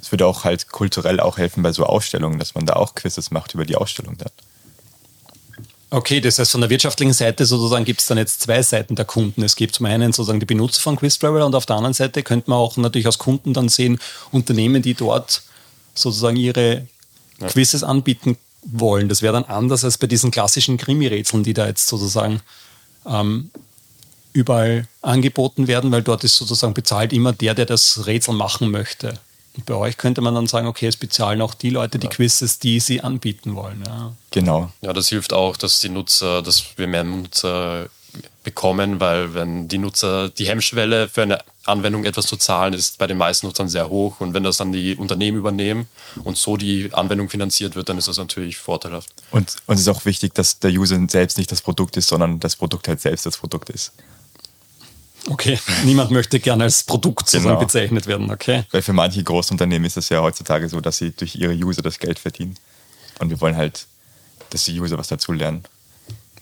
Es 0.00 0.10
würde 0.10 0.26
auch 0.26 0.42
halt 0.42 0.68
kulturell 0.68 1.20
auch 1.20 1.38
helfen 1.38 1.62
bei 1.62 1.70
so 1.70 1.86
Ausstellungen, 1.86 2.40
dass 2.40 2.56
man 2.56 2.66
da 2.66 2.72
auch 2.72 2.96
Quizzes 2.96 3.30
macht 3.30 3.54
über 3.54 3.64
die 3.64 3.76
Ausstellung 3.76 4.16
dann. 4.18 4.32
Okay, 5.90 6.20
das 6.20 6.40
heißt, 6.40 6.50
von 6.50 6.60
der 6.62 6.70
wirtschaftlichen 6.70 7.12
Seite 7.12 7.46
sozusagen 7.46 7.84
gibt 7.84 8.00
es 8.00 8.06
dann 8.06 8.18
jetzt 8.18 8.40
zwei 8.40 8.60
Seiten 8.62 8.96
der 8.96 9.04
Kunden. 9.04 9.44
Es 9.44 9.54
gibt 9.54 9.76
zum 9.76 9.86
einen 9.86 10.12
sozusagen 10.12 10.40
die 10.40 10.46
Benutzer 10.46 10.80
von 10.80 10.96
Quiz 10.96 11.20
Traveler 11.20 11.46
und 11.46 11.54
auf 11.54 11.66
der 11.66 11.76
anderen 11.76 11.94
Seite 11.94 12.24
könnte 12.24 12.50
man 12.50 12.58
auch 12.58 12.76
natürlich 12.76 13.06
als 13.06 13.18
Kunden 13.18 13.52
dann 13.52 13.68
sehen, 13.68 14.00
Unternehmen, 14.32 14.82
die 14.82 14.94
dort 14.94 15.42
sozusagen 15.94 16.36
ihre 16.36 16.88
ja. 17.38 17.46
Quizzes 17.46 17.84
anbieten 17.84 18.36
wollen. 18.64 19.08
Das 19.08 19.22
wäre 19.22 19.32
dann 19.32 19.44
anders 19.44 19.84
als 19.84 19.98
bei 19.98 20.06
diesen 20.06 20.30
klassischen 20.30 20.76
Krimi-Rätseln, 20.76 21.42
die 21.42 21.54
da 21.54 21.66
jetzt 21.66 21.88
sozusagen 21.88 22.40
ähm, 23.06 23.50
überall 24.32 24.86
angeboten 25.02 25.66
werden, 25.66 25.90
weil 25.92 26.02
dort 26.02 26.24
ist 26.24 26.36
sozusagen 26.36 26.74
bezahlt 26.74 27.12
immer 27.12 27.32
der, 27.32 27.54
der 27.54 27.66
das 27.66 28.06
Rätsel 28.06 28.34
machen 28.34 28.70
möchte. 28.70 29.18
Und 29.54 29.66
bei 29.66 29.74
euch 29.74 29.98
könnte 29.98 30.22
man 30.22 30.34
dann 30.34 30.46
sagen, 30.46 30.66
okay, 30.66 30.86
es 30.86 30.96
bezahlen 30.96 31.42
auch 31.42 31.52
die 31.52 31.70
Leute 31.70 31.98
die 31.98 32.08
Quizzes, 32.08 32.58
die 32.58 32.80
sie 32.80 33.02
anbieten 33.02 33.54
wollen. 33.54 33.82
Ja. 33.86 34.12
Genau. 34.30 34.72
Ja, 34.80 34.94
das 34.94 35.08
hilft 35.08 35.34
auch, 35.34 35.58
dass 35.58 35.80
die 35.80 35.90
Nutzer, 35.90 36.40
dass 36.40 36.78
wir 36.78 36.86
mehr 36.86 37.04
Nutzer 37.04 37.88
bekommen, 38.44 38.98
weil 38.98 39.34
wenn 39.34 39.68
die 39.68 39.78
Nutzer 39.78 40.30
die 40.30 40.46
Hemmschwelle 40.46 41.08
für 41.08 41.22
eine 41.22 41.38
Anwendung 41.64 42.04
etwas 42.04 42.26
zu 42.26 42.36
zahlen, 42.36 42.74
ist 42.74 42.98
bei 42.98 43.06
den 43.06 43.16
meisten 43.16 43.46
Nutzern 43.46 43.68
sehr 43.68 43.88
hoch. 43.88 44.20
Und 44.20 44.34
wenn 44.34 44.42
das 44.42 44.56
dann 44.56 44.72
die 44.72 44.96
Unternehmen 44.96 45.38
übernehmen 45.38 45.88
und 46.24 46.36
so 46.36 46.56
die 46.56 46.92
Anwendung 46.92 47.28
finanziert 47.28 47.76
wird, 47.76 47.88
dann 47.88 47.98
ist 47.98 48.08
das 48.08 48.18
natürlich 48.18 48.56
vorteilhaft. 48.56 49.10
Und 49.30 49.56
uns 49.66 49.80
ist 49.80 49.88
auch 49.88 50.04
wichtig, 50.04 50.34
dass 50.34 50.58
der 50.58 50.70
User 50.70 50.98
selbst 51.08 51.38
nicht 51.38 51.52
das 51.52 51.62
Produkt 51.62 51.96
ist, 51.96 52.08
sondern 52.08 52.40
das 52.40 52.56
Produkt 52.56 52.88
halt 52.88 53.00
selbst 53.00 53.26
das 53.26 53.36
Produkt 53.36 53.70
ist. 53.70 53.92
Okay, 55.28 55.58
niemand 55.84 56.10
möchte 56.10 56.40
gerne 56.40 56.64
als 56.64 56.82
Produkt 56.82 57.30
genau. 57.30 57.56
bezeichnet 57.56 58.06
werden, 58.06 58.30
okay. 58.30 58.64
Weil 58.72 58.82
für 58.82 58.92
manche 58.92 59.22
Großunternehmen 59.22 59.86
ist 59.86 59.96
es 59.96 60.08
ja 60.08 60.20
heutzutage 60.20 60.68
so, 60.68 60.80
dass 60.80 60.98
sie 60.98 61.12
durch 61.12 61.36
ihre 61.36 61.54
User 61.54 61.82
das 61.82 61.98
Geld 61.98 62.18
verdienen. 62.18 62.56
Und 63.20 63.30
wir 63.30 63.40
wollen 63.40 63.56
halt, 63.56 63.86
dass 64.50 64.64
die 64.64 64.80
User 64.80 64.98
was 64.98 65.08
dazu 65.08 65.32
lernen. 65.32 65.62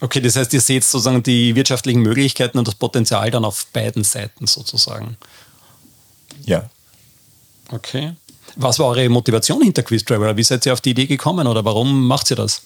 Okay, 0.01 0.19
das 0.19 0.35
heißt, 0.35 0.51
ihr 0.53 0.61
seht 0.61 0.83
sozusagen 0.83 1.21
die 1.21 1.55
wirtschaftlichen 1.55 2.01
Möglichkeiten 2.01 2.57
und 2.57 2.67
das 2.67 2.73
Potenzial 2.73 3.29
dann 3.29 3.45
auf 3.45 3.67
beiden 3.67 4.03
Seiten 4.03 4.47
sozusagen. 4.47 5.15
Ja. 6.43 6.67
Okay. 7.69 8.15
Was 8.55 8.79
war 8.79 8.87
eure 8.87 9.07
Motivation 9.09 9.61
hinter 9.61 9.83
Quiz 9.83 10.03
Traveler? 10.03 10.35
Wie 10.35 10.43
seid 10.43 10.65
ihr 10.65 10.73
auf 10.73 10.81
die 10.81 10.89
Idee 10.89 11.05
gekommen 11.05 11.45
oder 11.45 11.63
warum 11.63 12.07
macht 12.07 12.31
ihr 12.31 12.35
das? 12.35 12.63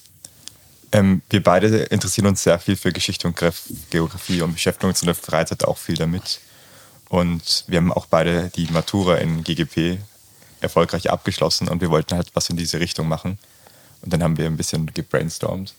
Ähm, 0.94 1.22
wir 1.30 1.44
beide 1.44 1.68
interessieren 1.68 2.28
uns 2.28 2.42
sehr 2.42 2.58
viel 2.58 2.78
für 2.78 2.94
Geschichte 2.94 3.28
und 3.28 3.38
Geografie 3.90 4.42
und 4.42 4.54
beschäftigen 4.54 4.88
uns 4.88 5.02
in 5.02 5.08
der 5.08 5.16
Freizeit 5.16 5.66
auch 5.66 5.78
viel 5.78 5.96
damit. 5.96 6.40
Und 7.10 7.66
wir 7.68 7.80
haben 7.80 7.92
auch 7.92 8.06
beide 8.06 8.50
die 8.56 8.68
Matura 8.68 9.18
in 9.18 9.44
GGP 9.44 10.00
erfolgreich 10.62 11.12
abgeschlossen 11.12 11.68
und 11.68 11.82
wir 11.82 11.90
wollten 11.90 12.16
halt 12.16 12.30
was 12.34 12.50
in 12.50 12.56
diese 12.56 12.80
Richtung 12.80 13.10
machen. 13.10 13.38
Und 14.02 14.14
dann 14.14 14.24
haben 14.24 14.38
wir 14.38 14.46
ein 14.46 14.56
bisschen 14.56 14.86
gebrainstormt 14.94 15.74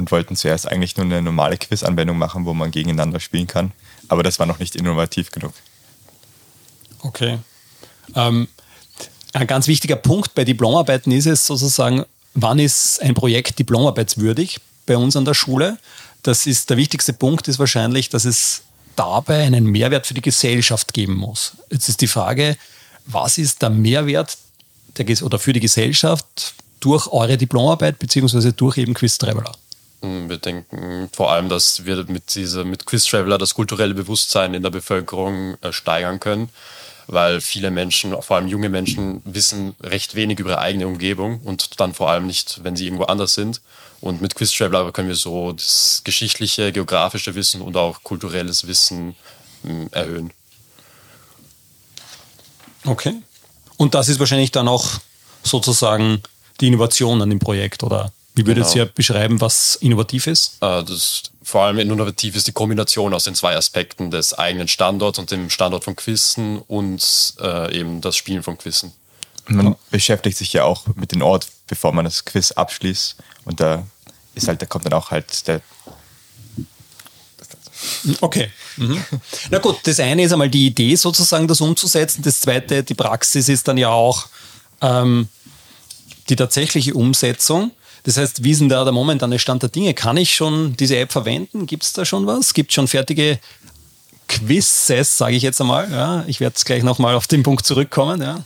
und 0.00 0.10
wollten 0.10 0.34
zuerst 0.34 0.66
eigentlich 0.66 0.96
nur 0.96 1.06
eine 1.06 1.22
normale 1.22 1.56
Quiz-Anwendung 1.56 2.18
machen, 2.18 2.44
wo 2.44 2.54
man 2.54 2.70
gegeneinander 2.70 3.20
spielen 3.20 3.46
kann. 3.46 3.72
Aber 4.08 4.22
das 4.22 4.38
war 4.38 4.46
noch 4.46 4.58
nicht 4.58 4.74
innovativ 4.74 5.30
genug. 5.30 5.52
Okay. 7.02 7.38
Ähm, 8.16 8.48
ein 9.32 9.46
ganz 9.46 9.68
wichtiger 9.68 9.96
Punkt 9.96 10.34
bei 10.34 10.44
Diplomarbeiten 10.44 11.12
ist 11.12 11.26
es 11.26 11.46
sozusagen, 11.46 12.04
wann 12.34 12.58
ist 12.58 13.00
ein 13.02 13.14
Projekt 13.14 13.58
diplomarbeitswürdig 13.58 14.58
bei 14.86 14.96
uns 14.96 15.16
an 15.16 15.24
der 15.24 15.34
Schule? 15.34 15.78
Das 16.22 16.46
ist 16.46 16.68
der 16.70 16.76
wichtigste 16.76 17.12
Punkt 17.12 17.48
ist 17.48 17.58
wahrscheinlich, 17.58 18.08
dass 18.08 18.24
es 18.24 18.62
dabei 18.96 19.44
einen 19.44 19.66
Mehrwert 19.66 20.06
für 20.06 20.14
die 20.14 20.20
Gesellschaft 20.20 20.92
geben 20.92 21.14
muss. 21.14 21.52
Jetzt 21.70 21.88
ist 21.88 22.00
die 22.00 22.06
Frage, 22.06 22.56
was 23.06 23.38
ist 23.38 23.62
der 23.62 23.70
Mehrwert 23.70 24.36
der, 24.98 25.06
oder 25.22 25.38
für 25.38 25.52
die 25.52 25.60
Gesellschaft 25.60 26.54
durch 26.80 27.06
eure 27.06 27.36
Diplomarbeit 27.36 27.98
beziehungsweise 27.98 28.52
durch 28.52 28.78
eben 28.78 28.94
Quiz 28.94 29.18
Traveler? 29.18 29.52
Hm, 30.02 30.28
wir 30.30 30.38
denken 30.38 31.10
vor 31.12 31.30
allem, 31.32 31.48
dass 31.48 31.84
wir 31.84 32.04
mit, 32.04 32.34
dieser, 32.34 32.64
mit 32.64 32.86
Quiz 32.86 33.04
Traveler 33.04 33.38
das 33.38 33.54
kulturelle 33.54 33.94
Bewusstsein 33.94 34.54
in 34.54 34.62
der 34.62 34.70
Bevölkerung 34.70 35.56
äh, 35.60 35.72
steigern 35.72 36.20
können, 36.20 36.48
weil 37.06 37.40
viele 37.40 37.70
Menschen, 37.70 38.14
vor 38.22 38.36
allem 38.36 38.48
junge 38.48 38.68
Menschen, 38.68 39.20
wissen 39.24 39.74
recht 39.80 40.14
wenig 40.14 40.38
über 40.38 40.50
ihre 40.50 40.60
eigene 40.60 40.86
Umgebung 40.86 41.40
und 41.44 41.80
dann 41.80 41.92
vor 41.92 42.10
allem 42.10 42.26
nicht, 42.26 42.60
wenn 42.62 42.76
sie 42.76 42.86
irgendwo 42.86 43.04
anders 43.04 43.34
sind. 43.34 43.60
Und 44.00 44.22
mit 44.22 44.34
Quiz 44.34 44.52
Traveler 44.52 44.90
können 44.92 45.08
wir 45.08 45.16
so 45.16 45.52
das 45.52 46.00
geschichtliche, 46.04 46.72
geografische 46.72 47.34
Wissen 47.34 47.60
und 47.60 47.76
auch 47.76 48.02
kulturelles 48.02 48.66
Wissen 48.66 49.14
hm, 49.62 49.88
erhöhen. 49.92 50.32
Okay. 52.86 53.20
Und 53.76 53.94
das 53.94 54.08
ist 54.08 54.18
wahrscheinlich 54.18 54.50
dann 54.50 54.68
auch 54.68 54.86
sozusagen 55.42 56.22
die 56.60 56.68
Innovation 56.68 57.20
an 57.20 57.28
dem 57.28 57.38
Projekt, 57.38 57.82
oder? 57.82 58.12
Wie 58.40 58.46
würdet 58.46 58.64
genau. 58.64 58.76
ihr 58.76 58.86
beschreiben, 58.86 59.40
was 59.40 59.74
innovativ 59.76 60.26
ist? 60.26 60.56
Äh, 60.62 60.82
das 60.82 61.24
vor 61.42 61.62
allem 61.62 61.78
innovativ 61.78 62.36
ist 62.36 62.46
die 62.46 62.52
Kombination 62.52 63.12
aus 63.12 63.24
den 63.24 63.34
zwei 63.34 63.54
Aspekten 63.54 64.10
des 64.10 64.32
eigenen 64.32 64.66
Standorts 64.66 65.18
und 65.18 65.30
dem 65.30 65.50
Standort 65.50 65.84
von 65.84 65.94
Quizzen 65.94 66.58
und 66.58 67.34
äh, 67.40 67.78
eben 67.78 68.00
das 68.00 68.16
Spielen 68.16 68.42
von 68.42 68.56
Quizzen. 68.56 68.92
Man 69.46 69.76
beschäftigt 69.90 70.38
sich 70.38 70.52
ja 70.54 70.64
auch 70.64 70.86
mit 70.94 71.12
dem 71.12 71.22
Ort, 71.22 71.48
bevor 71.66 71.92
man 71.92 72.04
das 72.06 72.24
Quiz 72.24 72.52
abschließt. 72.52 73.16
Und 73.44 73.60
da 73.60 73.84
ist 74.34 74.48
halt, 74.48 74.62
da 74.62 74.66
kommt 74.66 74.86
dann 74.86 74.94
auch 74.94 75.10
halt 75.10 75.46
der. 75.46 75.60
Okay. 78.20 78.50
Mhm. 78.76 79.04
Na 79.50 79.58
gut, 79.58 79.78
das 79.82 80.00
eine 80.00 80.22
ist 80.22 80.32
einmal 80.32 80.48
die 80.48 80.66
Idee 80.66 80.94
sozusagen, 80.94 81.46
das 81.46 81.60
umzusetzen. 81.60 82.22
Das 82.22 82.40
zweite, 82.40 82.84
die 82.84 82.94
Praxis 82.94 83.48
ist 83.48 83.68
dann 83.68 83.76
ja 83.76 83.88
auch 83.88 84.28
ähm, 84.80 85.28
die 86.28 86.36
tatsächliche 86.36 86.94
Umsetzung. 86.94 87.72
Das 88.04 88.16
heißt, 88.16 88.44
wie 88.44 88.50
ist 88.50 88.60
denn 88.60 88.68
da 88.68 88.84
der 88.84 88.92
momentane 88.92 89.38
Stand 89.38 89.62
der 89.62 89.68
Dinge? 89.68 89.94
Kann 89.94 90.16
ich 90.16 90.34
schon 90.34 90.76
diese 90.76 90.96
App 90.96 91.12
verwenden? 91.12 91.66
Gibt 91.66 91.82
es 91.82 91.92
da 91.92 92.04
schon 92.04 92.26
was? 92.26 92.54
Gibt 92.54 92.70
es 92.70 92.74
schon 92.74 92.88
fertige 92.88 93.38
Quizzes, 94.28 95.18
sage 95.18 95.36
ich 95.36 95.42
jetzt 95.42 95.60
einmal? 95.60 95.90
Ja, 95.90 96.24
ich 96.26 96.40
werde 96.40 96.56
gleich 96.64 96.82
nochmal 96.82 97.14
auf 97.14 97.26
den 97.26 97.42
Punkt 97.42 97.66
zurückkommen. 97.66 98.22
Ja. 98.22 98.44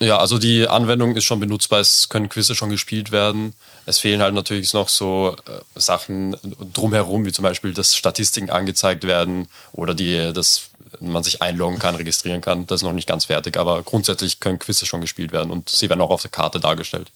Ja, 0.00 0.18
also 0.18 0.38
die 0.38 0.66
Anwendung 0.66 1.14
ist 1.14 1.24
schon 1.24 1.38
benutzbar, 1.38 1.80
es 1.80 2.08
können 2.08 2.28
Quizze 2.28 2.54
schon 2.54 2.68
gespielt 2.68 3.12
werden. 3.12 3.54
Es 3.86 3.98
fehlen 3.98 4.20
halt 4.20 4.34
natürlich 4.34 4.72
noch 4.72 4.88
so 4.88 5.36
äh, 5.46 5.60
Sachen 5.80 6.36
drumherum, 6.72 7.24
wie 7.24 7.32
zum 7.32 7.44
Beispiel, 7.44 7.72
dass 7.72 7.96
Statistiken 7.96 8.50
angezeigt 8.50 9.04
werden 9.04 9.46
oder 9.72 9.94
die, 9.94 10.32
dass 10.32 10.70
man 11.00 11.22
sich 11.22 11.42
einloggen 11.42 11.78
kann, 11.78 11.94
registrieren 11.94 12.40
kann. 12.40 12.66
Das 12.66 12.80
ist 12.80 12.84
noch 12.84 12.92
nicht 12.92 13.08
ganz 13.08 13.26
fertig, 13.26 13.56
aber 13.56 13.82
grundsätzlich 13.82 14.40
können 14.40 14.58
Quizze 14.58 14.84
schon 14.84 15.00
gespielt 15.00 15.32
werden 15.32 15.50
und 15.50 15.68
sie 15.68 15.88
werden 15.88 16.00
auch 16.00 16.10
auf 16.10 16.22
der 16.22 16.30
Karte 16.30 16.60
dargestellt. 16.60 17.10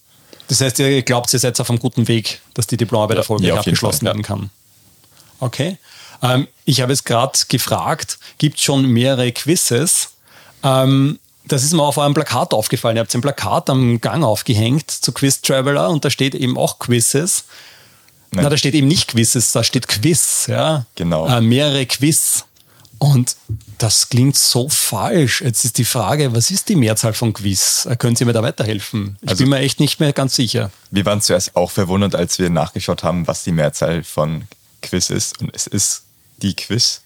Das 0.49 0.61
heißt, 0.61 0.79
ihr 0.79 1.03
glaubt, 1.03 1.33
ihr 1.33 1.39
seid 1.39 1.61
auf 1.61 1.71
einem 1.71 1.79
guten 1.79 2.09
Weg, 2.09 2.41
dass 2.55 2.67
die 2.67 2.77
Diplomarbeit 2.77 3.19
erfolgreich 3.19 3.49
ja, 3.49 3.57
abgeschlossen 3.57 4.07
werden 4.07 4.23
kann. 4.23 4.51
Okay. 5.41 5.79
Ähm, 6.23 6.49
ich 6.65 6.81
habe 6.81 6.93
es 6.93 7.05
gerade 7.05 7.39
gefragt, 7.49 8.19
gibt 8.39 8.57
es 8.57 8.65
schon 8.65 8.87
mehrere 8.87 9.31
Quizzes? 9.31 10.11
Ähm, 10.63 11.19
das 11.45 11.63
ist 11.65 11.73
mir 11.73 11.83
auf 11.83 11.97
eurem 11.97 12.15
Plakat 12.15 12.53
aufgefallen. 12.53 12.97
Ihr 12.97 13.01
habt 13.01 13.15
ein 13.15 13.21
Plakat 13.21 13.71
am 13.71 14.01
Gang 14.01 14.25
aufgehängt 14.25 14.91
zu 14.91 15.13
Quiz 15.13 15.41
Traveler 15.41 15.91
und 15.91 16.05
da 16.05 16.11
steht 16.11 16.35
eben 16.35 16.59
auch 16.59 16.79
Quizzes. 16.79 17.45
Nein. 18.31 18.45
Na, 18.45 18.51
da 18.51 18.57
steht 18.57 18.75
eben 18.75 18.89
nicht 18.89 19.09
Quizzes, 19.09 19.53
da 19.53 19.65
steht 19.65 19.89
Quiz, 19.89 20.47
ja. 20.49 20.85
Genau. 20.97 21.27
Äh, 21.27 21.41
mehrere 21.41 21.87
Quiz. 21.87 22.45
Und 22.99 23.37
das 23.79 24.09
klingt 24.09 24.37
so 24.37 24.69
falsch. 24.69 25.41
Jetzt 25.41 25.65
ist 25.65 25.79
die 25.79 25.85
Frage, 25.85 26.35
was 26.35 26.51
ist 26.51 26.69
die 26.69 26.77
Mehrzahl 26.77 27.15
von 27.15 27.33
Quiz? 27.33 27.87
Äh, 27.89 27.97
Können 27.97 28.17
Sie 28.17 28.25
mir 28.25 28.33
da 28.33 28.43
weiterhelfen? 28.43 29.17
Ich 29.23 29.31
Also- 29.31 29.45
bin 29.45 29.51
mir 29.51 29.59
echt 29.59 29.81
nicht 29.81 30.01
mehr 30.01 30.13
ganz 30.13 30.35
sicher. 30.35 30.71
Wir 30.91 31.05
waren 31.07 31.21
zuerst 31.21 31.55
auch 31.57 31.71
verwundert, 31.71 32.15
als 32.15 32.39
wir 32.39 32.51
nachgeschaut 32.51 33.03
haben, 33.03 33.27
was 33.27 33.45
die 33.45 33.53
Mehrzahl 33.53 34.03
von 34.05 34.47
Quiz 34.83 35.11
ist. 35.11 35.41
Und 35.41 35.55
es 35.55 35.67
ist 35.67 36.03
die 36.43 36.55
Quiz. 36.55 37.03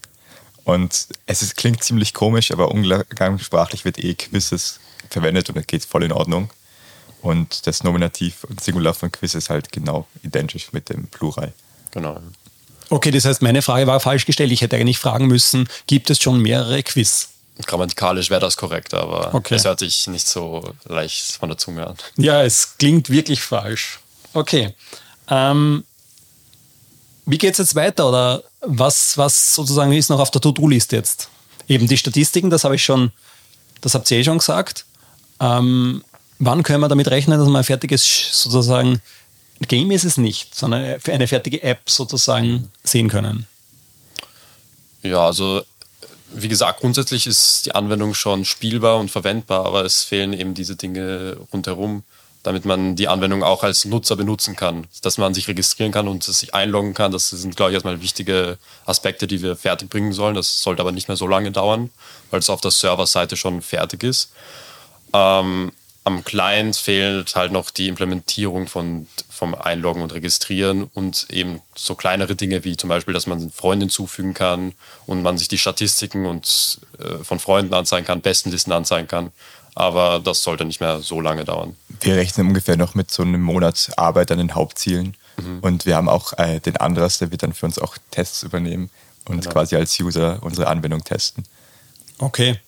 Und 0.64 1.09
es 1.26 1.43
ist, 1.43 1.57
klingt 1.57 1.83
ziemlich 1.83 2.14
komisch, 2.14 2.50
aber 2.52 2.71
umgangssprachlich 2.71 3.85
wird 3.85 3.99
eh 3.99 4.14
Quizzes 4.14 4.79
verwendet 5.11 5.49
und 5.49 5.57
das 5.57 5.67
geht 5.67 5.85
voll 5.85 6.05
in 6.05 6.12
Ordnung. 6.12 6.50
Und 7.21 7.67
das 7.67 7.83
Nominativ 7.85 8.45
und 8.45 8.61
Singular 8.62 8.95
von 8.95 9.11
Quiz 9.12 9.35
ist 9.35 9.50
halt 9.50 9.71
genau 9.73 10.07
identisch 10.23 10.73
mit 10.73 10.88
dem 10.88 11.07
Plural. 11.09 11.52
Genau. 11.93 12.21
Okay, 12.92 13.11
das 13.11 13.25
heißt, 13.25 13.40
meine 13.40 13.62
Frage 13.62 13.87
war 13.87 14.00
falsch 14.00 14.26
gestellt. 14.26 14.52
Ich 14.52 14.61
hätte 14.61 14.76
eigentlich 14.76 14.99
fragen 14.99 15.26
müssen, 15.26 15.66
gibt 15.87 16.11
es 16.11 16.20
schon 16.20 16.40
mehrere 16.42 16.82
Quiz? 16.82 17.30
Grammatikalisch 17.64 18.28
wäre 18.28 18.42
das 18.42 18.58
korrekt, 18.58 18.92
aber 18.92 19.34
Okay. 19.34 19.54
es 19.54 19.64
hört 19.64 19.78
sich 19.78 20.06
nicht 20.08 20.28
so 20.28 20.75
leicht 20.84 21.32
von 21.38 21.49
der 21.49 21.56
Zunge 21.56 21.87
an. 21.87 21.96
Ja, 22.18 22.42
es 22.42 22.76
klingt 22.76 23.08
wirklich 23.08 23.40
falsch. 23.40 23.99
Okay. 24.34 24.75
Ähm, 25.30 25.84
wie 27.25 27.38
geht 27.38 27.52
es 27.52 27.58
jetzt 27.58 27.75
weiter 27.75 28.11
oder 28.11 28.42
was, 28.61 29.16
was 29.16 29.54
sozusagen 29.54 29.92
ist 29.92 30.11
noch 30.11 30.20
auf 30.20 30.30
der 30.30 30.42
To-Do-Liste 30.42 30.96
jetzt? 30.96 31.30
Eben 31.68 31.87
die 31.87 31.96
Statistiken, 31.96 32.50
das 32.50 32.64
habe 32.64 32.75
ich 32.75 32.84
schon, 32.84 33.11
das 33.80 33.94
habt 33.94 34.11
ihr 34.11 34.18
eh 34.18 34.25
schon 34.25 34.37
gesagt. 34.37 34.84
Ähm, 35.40 36.04
wann 36.38 36.62
können 36.62 36.80
wir 36.80 36.88
damit 36.88 37.08
rechnen, 37.08 37.38
dass 37.38 37.49
wir 37.49 37.56
ein 37.58 37.64
fertiges 37.64 38.28
sozusagen 38.32 39.00
Game 39.69 39.90
ist 39.90 40.04
es 40.04 40.16
nicht, 40.16 40.54
sondern 40.54 40.99
eine 41.07 41.28
fertige 41.28 41.62
App 41.62 41.88
sozusagen 41.88 42.71
sehen 42.85 43.09
können? 43.09 43.47
Ja, 45.02 45.26
also 45.26 45.62
wie 46.35 46.49
gesagt, 46.49 46.81
grundsätzlich 46.81 47.26
ist 47.26 47.66
die 47.66 47.75
Anwendung 47.75 48.14
schon 48.14 48.45
spielbar 48.45 48.99
und 48.99 49.11
verwendbar, 49.11 49.66
aber 49.66 49.85
es 49.85 50.02
fehlen 50.02 50.33
eben 50.33 50.54
diese 50.54 50.76
Dinge 50.76 51.37
rundherum, 51.52 52.04
damit 52.42 52.64
man 52.64 52.97
die 52.97 53.09
Anwendung 53.09 53.42
auch 53.42 53.62
als 53.62 53.85
Nutzer 53.85 54.16
benutzen 54.16 54.57
kann. 54.57 54.87
Dass 55.02 55.19
man 55.19 55.35
sich 55.35 55.47
registrieren 55.47 55.92
kann 55.92 56.09
und 56.09 56.25
sich 56.25 56.54
einloggen 56.54 56.95
kann, 56.95 57.12
das 57.12 57.31
sind, 57.31 57.57
glaube 57.57 57.71
ich, 57.71 57.75
erstmal 57.75 58.00
wichtige 58.02 58.59
Aspekte, 58.87 59.26
die 59.26 59.42
wir 59.42 59.57
fertig 59.57 59.90
bringen 59.90 60.12
sollen. 60.12 60.35
Das 60.35 60.62
sollte 60.62 60.81
aber 60.81 60.92
nicht 60.92 61.09
mehr 61.09 61.16
so 61.16 61.26
lange 61.26 61.52
dauern, 61.52 61.90
weil 62.31 62.40
es 62.40 62.50
auf 62.50 62.61
der 62.61 62.71
Serverseite 62.71 63.37
schon 63.37 63.62
fertig 63.62 64.02
ist. 64.02 64.33
Ähm, 65.12 65.73
am 66.04 66.25
Client 66.25 66.76
fehlt 66.76 67.37
halt 67.37 67.52
noch 67.52 67.71
die 67.71 67.88
Implementierung 67.88 68.66
von, 68.66 69.06
vom 69.30 69.54
Einloggen 69.54 70.02
und 70.02 70.12
Registrieren 70.12 70.85
und 70.94 71.28
eben 71.30 71.61
so 71.76 71.94
kleinere 71.94 72.35
Dinge 72.35 72.64
wie 72.64 72.76
zum 72.76 72.88
Beispiel, 72.88 73.14
dass 73.14 73.26
man 73.26 73.50
Freunde 73.50 73.85
hinzufügen 73.85 74.35
kann 74.35 74.73
und 75.06 75.23
man 75.23 75.38
sich 75.38 75.49
die 75.49 75.59
Statistiken 75.59 76.26
und 76.26 76.80
äh, 76.99 77.23
von 77.23 77.38
Freunden 77.38 77.73
anzeigen 77.75 78.06
kann, 78.06 78.21
Bestenlisten 78.21 78.73
anzeigen 78.73 79.09
kann. 79.09 79.30
Aber 79.75 80.21
das 80.23 80.42
sollte 80.42 80.64
nicht 80.64 80.80
mehr 80.80 81.00
so 81.00 81.21
lange 81.21 81.44
dauern. 81.44 81.76
Wir 82.00 82.16
rechnen 82.16 82.49
ungefähr 82.49 82.76
noch 82.76 82.94
mit 82.94 83.11
so 83.11 83.23
einem 83.23 83.40
Monat 83.40 83.90
Arbeit 83.97 84.30
an 84.30 84.38
den 84.38 84.54
Hauptzielen. 84.54 85.16
Und 85.62 85.87
wir 85.87 85.97
haben 85.97 86.09
auch 86.09 86.35
äh, 86.38 86.61
den 86.61 86.76
Andras, 86.76 87.18
der 87.18 87.30
wird 87.30 87.42
dann 87.42 87.54
für 87.54 87.66
uns 87.66 87.78
auch 87.78 87.97
Tests 88.11 88.42
übernehmen 88.42 88.90
und 89.25 89.49
quasi 89.49 89.76
als 89.76 89.99
User 89.99 90.38
unsere 90.42 90.66
Anwendung 90.66 91.02
testen. 91.04 91.44
Okay. 92.18 92.61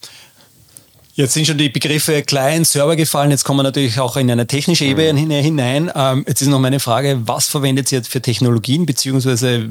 Jetzt 1.16 1.34
sind 1.34 1.46
schon 1.46 1.58
die 1.58 1.68
Begriffe 1.68 2.22
Client, 2.22 2.66
Server 2.66 2.96
gefallen. 2.96 3.30
Jetzt 3.30 3.44
kommen 3.44 3.60
wir 3.60 3.62
natürlich 3.62 4.00
auch 4.00 4.16
in 4.16 4.28
eine 4.30 4.48
technische 4.48 4.84
Ebene 4.84 5.18
hin- 5.20 5.30
hinein. 5.30 5.92
Ähm, 5.94 6.24
jetzt 6.26 6.42
ist 6.42 6.48
noch 6.48 6.58
meine 6.58 6.80
Frage, 6.80 7.20
was 7.24 7.46
verwendet 7.46 7.92
ihr 7.92 7.98
jetzt 7.98 8.10
für 8.10 8.20
Technologien, 8.20 8.84
beziehungsweise 8.84 9.68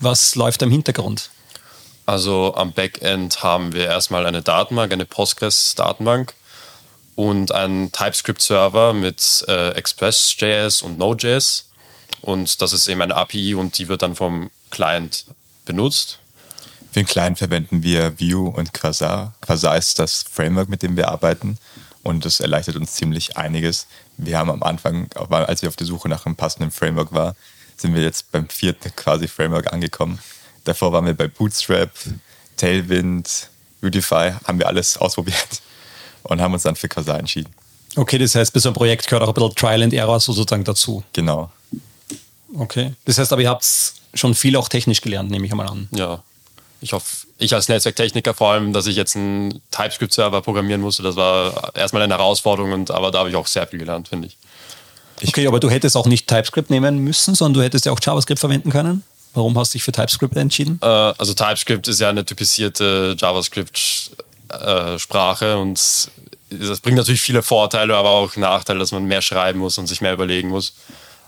was 0.00 0.34
läuft 0.34 0.60
am 0.62 0.70
Hintergrund? 0.72 1.30
Also 2.04 2.54
am 2.56 2.72
Backend 2.72 3.44
haben 3.44 3.72
wir 3.72 3.84
erstmal 3.86 4.26
eine 4.26 4.42
Datenbank, 4.42 4.92
eine 4.92 5.04
Postgres-Datenbank 5.04 6.34
und 7.14 7.52
einen 7.52 7.92
TypeScript-Server 7.92 8.92
mit 8.92 9.44
äh, 9.46 9.68
Express.js 9.74 10.82
und 10.82 10.98
Node.js. 10.98 11.66
Und 12.22 12.60
das 12.60 12.72
ist 12.72 12.88
eben 12.88 13.02
eine 13.02 13.14
API 13.14 13.54
und 13.54 13.78
die 13.78 13.86
wird 13.86 14.02
dann 14.02 14.16
vom 14.16 14.50
Client 14.70 15.26
benutzt. 15.64 16.18
Für 16.92 17.00
den 17.00 17.06
Client 17.06 17.38
verwenden 17.38 17.82
wir 17.82 18.20
Vue 18.20 18.50
und 18.50 18.74
Quasar. 18.74 19.32
Quasar 19.40 19.78
ist 19.78 19.98
das 19.98 20.26
Framework, 20.30 20.68
mit 20.68 20.82
dem 20.82 20.94
wir 20.94 21.08
arbeiten 21.08 21.56
und 22.02 22.26
das 22.26 22.40
erleichtert 22.40 22.76
uns 22.76 22.92
ziemlich 22.92 23.38
einiges. 23.38 23.86
Wir 24.18 24.38
haben 24.38 24.50
am 24.50 24.62
Anfang, 24.62 25.08
als 25.14 25.62
wir 25.62 25.70
auf 25.70 25.76
der 25.76 25.86
Suche 25.86 26.10
nach 26.10 26.26
einem 26.26 26.36
passenden 26.36 26.70
Framework 26.70 27.14
waren, 27.14 27.34
sind 27.78 27.94
wir 27.94 28.02
jetzt 28.02 28.30
beim 28.30 28.46
vierten 28.46 28.94
quasi 28.94 29.26
Framework 29.26 29.72
angekommen. 29.72 30.18
Davor 30.64 30.92
waren 30.92 31.06
wir 31.06 31.14
bei 31.14 31.28
Bootstrap, 31.28 31.90
Tailwind, 32.58 33.48
Udify, 33.82 34.32
haben 34.44 34.58
wir 34.58 34.66
alles 34.66 34.98
ausprobiert 34.98 35.62
und 36.24 36.42
haben 36.42 36.52
uns 36.52 36.64
dann 36.64 36.76
für 36.76 36.88
Quasar 36.88 37.18
entschieden. 37.18 37.54
Okay, 37.96 38.18
das 38.18 38.34
heißt, 38.34 38.52
so 38.54 38.68
einem 38.68 38.74
Projekt 38.74 39.06
gehört 39.06 39.22
auch 39.22 39.28
ein 39.28 39.34
bisschen 39.34 39.54
Trial 39.54 39.82
and 39.82 39.94
Error 39.94 40.20
sozusagen 40.20 40.64
dazu. 40.64 41.02
Genau. 41.14 41.50
Okay. 42.54 42.92
Das 43.06 43.16
heißt 43.16 43.32
aber, 43.32 43.40
ihr 43.40 43.48
habt 43.48 43.66
schon 44.12 44.34
viel 44.34 44.56
auch 44.56 44.68
technisch 44.68 45.00
gelernt, 45.00 45.30
nehme 45.30 45.46
ich 45.46 45.52
einmal 45.52 45.68
an. 45.68 45.88
Ja. 45.90 46.22
Ich 46.82 46.92
hoffe, 46.92 47.26
ich 47.38 47.54
als 47.54 47.68
Netzwerktechniker 47.68 48.34
vor 48.34 48.52
allem, 48.52 48.72
dass 48.72 48.88
ich 48.88 48.96
jetzt 48.96 49.14
einen 49.16 49.62
TypeScript-Server 49.70 50.42
programmieren 50.42 50.80
musste, 50.80 51.04
das 51.04 51.14
war 51.16 51.76
erstmal 51.76 52.02
eine 52.02 52.14
Herausforderung, 52.14 52.72
und, 52.72 52.90
aber 52.90 53.12
da 53.12 53.20
habe 53.20 53.30
ich 53.30 53.36
auch 53.36 53.46
sehr 53.46 53.68
viel 53.68 53.78
gelernt, 53.78 54.08
finde 54.08 54.26
ich. 54.28 54.36
Okay, 55.26 55.46
aber 55.46 55.60
du 55.60 55.70
hättest 55.70 55.96
auch 55.96 56.06
nicht 56.06 56.26
TypeScript 56.26 56.70
nehmen 56.70 56.98
müssen, 56.98 57.36
sondern 57.36 57.54
du 57.54 57.62
hättest 57.62 57.86
ja 57.86 57.92
auch 57.92 58.00
JavaScript 58.02 58.40
verwenden 58.40 58.70
können. 58.70 59.04
Warum 59.34 59.56
hast 59.58 59.72
du 59.72 59.78
dich 59.78 59.84
für 59.84 59.92
TypeScript 59.92 60.36
entschieden? 60.36 60.80
Äh, 60.82 60.86
also 60.86 61.32
TypeScript 61.34 61.86
ist 61.86 62.00
ja 62.00 62.08
eine 62.10 62.26
typisierte 62.26 63.14
JavaScript-Sprache 63.16 65.56
und 65.56 66.10
das 66.50 66.80
bringt 66.80 66.98
natürlich 66.98 67.22
viele 67.22 67.42
Vorteile, 67.42 67.96
aber 67.96 68.10
auch 68.10 68.36
Nachteile, 68.36 68.80
dass 68.80 68.90
man 68.92 69.04
mehr 69.04 69.22
schreiben 69.22 69.60
muss 69.60 69.78
und 69.78 69.86
sich 69.86 70.00
mehr 70.00 70.12
überlegen 70.12 70.48
muss. 70.48 70.74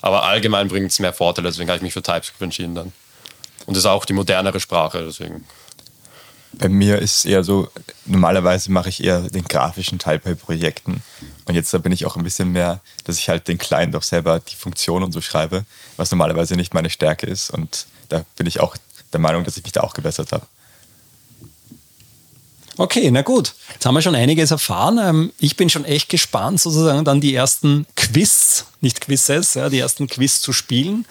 Aber 0.02 0.25
allgemein 0.25 0.66
bringt 0.68 0.90
es 0.90 0.99
mehr 0.99 1.12
Vorteile, 1.14 1.49
deswegen 1.49 1.70
habe 1.70 1.76
ich 1.76 1.82
mich 1.82 1.94
für 1.94 2.02
TypeScript 2.02 2.42
entschieden 2.42 2.75
dann. 2.75 2.92
Und 3.66 3.76
ist 3.76 3.87
auch 3.87 4.04
die 4.04 4.12
modernere 4.12 4.61
Sprache, 4.61 5.04
deswegen. 5.06 5.44
Bei 6.52 6.68
mir 6.68 6.99
ist 6.99 7.18
es 7.18 7.25
eher 7.25 7.42
so, 7.42 7.68
normalerweise 8.04 8.71
mache 8.71 8.88
ich 8.88 9.02
eher 9.02 9.23
den 9.23 9.44
grafischen 9.44 9.99
Teil 9.99 10.18
bei 10.18 10.35
Projekten. 10.35 11.02
Und 11.47 11.54
jetzt 11.54 11.75
da 11.75 11.78
bin 11.78 11.90
ich 11.90 12.06
auch 12.06 12.16
ein 12.16 12.23
bisschen 12.23 12.52
mehr, 12.52 12.80
dass 13.04 13.18
ich 13.18 13.28
halt 13.28 13.49
den 13.49 13.59
Client 13.59 13.97
auch 13.97 14.02
selber 14.02 14.40
die 14.40 14.54
Funktion 14.54 15.02
und 15.02 15.12
so 15.12 15.21
schreibe, 15.21 15.64
was 15.97 16.11
normalerweise 16.11 16.54
nicht 16.54 16.73
meine 16.73 16.90
Stärke 16.90 17.26
ist. 17.26 17.50
Und 17.50 17.87
da 18.09 18.25
bin 18.37 18.47
ich 18.47 18.61
auch 18.61 18.76
der 19.12 19.21
Meinung, 19.21 19.44
dass 19.44 19.56
ich 19.56 19.64
mich 19.64 19.73
da 19.73 19.80
auch 19.80 19.94
gebessert 19.94 20.33
habe. 20.33 20.47
Okay, 22.76 23.11
na 23.11 23.23
gut. 23.23 23.54
Jetzt 23.73 23.87
haben 23.87 23.94
wir 23.94 24.02
schon 24.02 24.16
einiges 24.16 24.50
erfahren. 24.50 24.99
Ähm, 25.00 25.33
Ich 25.38 25.56
bin 25.56 25.71
schon 25.71 25.85
echt 25.85 26.09
gespannt, 26.09 26.61
sozusagen 26.61 27.04
dann 27.04 27.21
die 27.21 27.35
ersten 27.35 27.87
Quiz, 27.94 28.64
nicht 28.80 29.00
Quizzes, 29.00 29.54
ja, 29.54 29.68
die 29.68 29.78
ersten 29.78 30.09
Quiz 30.09 30.40
zu 30.40 30.52
spielen. 30.52 31.06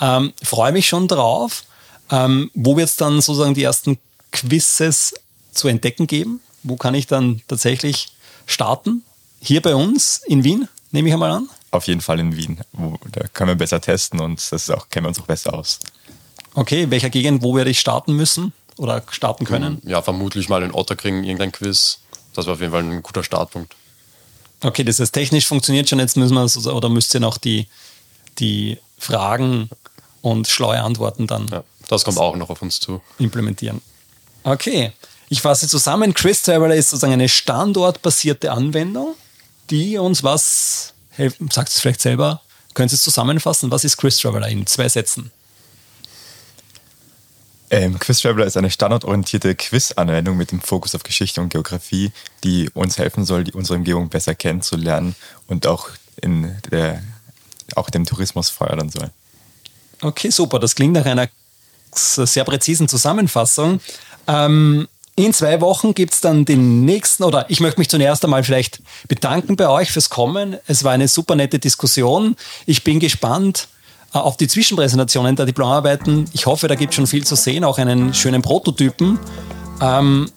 Ähm, 0.00 0.32
freue 0.42 0.72
mich 0.72 0.86
schon 0.86 1.08
drauf. 1.08 1.64
Ähm, 2.10 2.50
wo 2.54 2.76
wird 2.76 2.88
es 2.88 2.96
dann 2.96 3.20
sozusagen 3.20 3.54
die 3.54 3.62
ersten 3.62 3.98
Quizzes 4.32 5.14
zu 5.52 5.68
entdecken 5.68 6.06
geben? 6.06 6.40
Wo 6.62 6.76
kann 6.76 6.94
ich 6.94 7.06
dann 7.06 7.42
tatsächlich 7.48 8.12
starten? 8.46 9.02
Hier 9.40 9.62
bei 9.62 9.74
uns 9.74 10.22
in 10.26 10.44
Wien, 10.44 10.68
nehme 10.90 11.08
ich 11.08 11.14
einmal 11.14 11.30
an. 11.30 11.48
Auf 11.70 11.86
jeden 11.86 12.00
Fall 12.00 12.18
in 12.18 12.36
Wien. 12.36 12.60
Wo, 12.72 12.98
da 13.12 13.26
können 13.28 13.48
wir 13.48 13.54
besser 13.54 13.80
testen 13.80 14.20
und 14.20 14.52
das 14.52 14.70
auch, 14.70 14.88
kennen 14.88 15.04
wir 15.04 15.08
uns 15.08 15.20
auch 15.20 15.26
besser 15.26 15.54
aus. 15.54 15.78
Okay, 16.54 16.84
in 16.84 16.90
welcher 16.90 17.10
Gegend, 17.10 17.42
wo 17.42 17.54
werde 17.54 17.70
ich 17.70 17.78
starten 17.78 18.14
müssen 18.14 18.52
oder 18.78 19.02
starten 19.10 19.44
können? 19.44 19.80
Ja, 19.84 20.02
vermutlich 20.02 20.48
mal 20.48 20.62
in 20.62 20.72
Otterkring 20.72 21.24
irgendein 21.24 21.52
Quiz. 21.52 21.98
Das 22.34 22.46
war 22.46 22.54
auf 22.54 22.60
jeden 22.60 22.72
Fall 22.72 22.82
ein 22.82 23.02
guter 23.02 23.22
Startpunkt. 23.22 23.74
Okay, 24.62 24.82
das 24.82 24.98
heißt, 24.98 25.12
technisch 25.12 25.46
funktioniert 25.46 25.88
schon. 25.88 25.98
Jetzt 25.98 26.16
müssen 26.16 26.34
wir 26.34 26.48
so, 26.48 26.72
oder 26.72 26.88
müsst 26.88 27.14
ihr 27.14 27.20
noch 27.20 27.38
die, 27.38 27.68
die 28.38 28.78
Fragen 28.98 29.68
und 30.22 30.48
schlaue 30.48 30.80
Antworten 30.80 31.26
dann. 31.26 31.46
Ja, 31.48 31.62
das 31.88 32.04
kommt 32.04 32.18
auch 32.18 32.36
noch 32.36 32.50
auf 32.50 32.62
uns 32.62 32.78
zu. 32.80 33.00
Implementieren. 33.18 33.80
Okay, 34.44 34.92
ich 35.28 35.42
fasse 35.42 35.66
zusammen. 35.68 36.14
Quiz 36.14 36.42
Traveler 36.42 36.74
ist 36.74 36.90
sozusagen 36.90 37.14
eine 37.14 37.28
standortbasierte 37.28 38.52
Anwendung, 38.52 39.14
die 39.70 39.98
uns 39.98 40.22
was, 40.22 40.94
sagt 41.50 41.68
es 41.68 41.80
vielleicht 41.80 42.00
selber, 42.00 42.40
können 42.74 42.88
Sie 42.88 42.94
es 42.94 43.02
zusammenfassen? 43.02 43.70
Was 43.70 43.84
ist 43.84 43.96
Quiz 43.96 44.18
Traveler 44.18 44.48
in 44.48 44.66
zwei 44.66 44.88
Sätzen? 44.88 45.32
Ähm, 47.70 47.98
Quiz 47.98 48.20
Traveler 48.20 48.46
ist 48.46 48.56
eine 48.56 48.70
standardorientierte 48.70 49.54
Quiz-Anwendung 49.54 50.36
mit 50.36 50.52
dem 50.52 50.60
Fokus 50.60 50.94
auf 50.94 51.02
Geschichte 51.02 51.40
und 51.40 51.50
Geografie, 51.50 52.12
die 52.44 52.70
uns 52.72 52.96
helfen 52.96 53.26
soll, 53.26 53.44
die 53.44 53.52
unsere 53.52 53.78
Umgebung 53.78 54.08
besser 54.08 54.34
kennenzulernen 54.34 55.16
und 55.48 55.66
auch, 55.66 55.90
in 56.20 56.56
der, 56.70 57.02
auch 57.74 57.90
dem 57.90 58.06
Tourismus 58.06 58.48
fördern 58.48 58.88
soll. 58.88 59.10
Okay, 60.00 60.30
super. 60.30 60.58
Das 60.58 60.74
klingt 60.74 60.94
nach 60.94 61.04
einer 61.04 61.28
sehr 61.98 62.44
präzisen 62.44 62.88
Zusammenfassung. 62.88 63.80
Ähm, 64.26 64.88
in 65.16 65.32
zwei 65.32 65.60
Wochen 65.60 65.94
gibt 65.94 66.12
es 66.12 66.20
dann 66.20 66.44
den 66.44 66.84
nächsten, 66.84 67.24
oder 67.24 67.46
ich 67.48 67.58
möchte 67.58 67.80
mich 67.80 67.88
zunächst 67.88 68.24
einmal 68.24 68.44
vielleicht 68.44 68.80
bedanken 69.08 69.56
bei 69.56 69.68
euch 69.68 69.90
fürs 69.90 70.10
Kommen. 70.10 70.56
Es 70.68 70.84
war 70.84 70.92
eine 70.92 71.08
super 71.08 71.34
nette 71.34 71.58
Diskussion. 71.58 72.36
Ich 72.66 72.84
bin 72.84 73.00
gespannt, 73.00 73.66
äh, 74.14 74.18
auf 74.18 74.36
die 74.36 74.46
Zwischenpräsentationen 74.46 75.34
der 75.34 75.46
Diplomarbeiten. 75.46 76.30
Ich 76.32 76.46
hoffe, 76.46 76.68
da 76.68 76.76
gibt 76.76 76.92
es 76.92 76.96
schon 76.96 77.06
viel 77.06 77.26
zu 77.26 77.34
sehen, 77.34 77.64
auch 77.64 77.78
einen 77.78 78.14
schönen 78.14 78.42
Prototypen. 78.42 79.18
Ähm, 79.80 80.30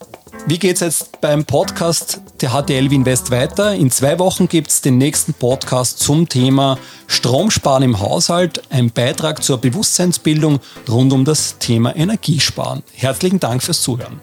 wie 0.48 0.58
geht 0.58 0.76
es 0.76 0.80
jetzt 0.80 1.22
beim 1.22 1.46
Podcast 1.46 2.22
der 2.42 2.52
HTL 2.52 2.90
Wien 2.90 3.06
West 3.06 3.32
weiter? 3.32 3.76
In 3.76 3.92
zwei 3.92 4.18
Wochen 4.20 4.48
gibt 4.48 4.70
es 4.70 4.82
den 4.82 4.98
nächsten 4.98 5.34
Podcast 5.34 6.00
zum 6.00 6.28
Thema 6.28 6.78
Stromsparen 7.08 7.84
im 7.84 8.00
Haushalt, 8.00 8.62
ein 8.70 8.92
Beitrag 8.92 9.44
zur 9.44 9.60
Bewusstseinsbildung 9.60 10.60
rund 10.90 11.14
um 11.14 11.26
das 11.26 11.58
Thema 11.60 11.96
Energiesparen. 11.96 12.84
Herzlichen 12.94 13.40
Dank 13.40 13.62
fürs 13.62 13.82
Zuhören. 13.82 14.20